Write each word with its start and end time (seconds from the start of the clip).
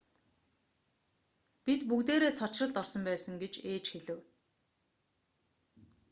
бид 1.65 1.81
бүгдээрээ 1.89 2.33
цочролд 2.39 2.75
орсон 2.81 3.01
байсан 3.09 3.33
гэж 3.43 3.53
ээж 3.73 3.85
хэлэв 3.93 4.19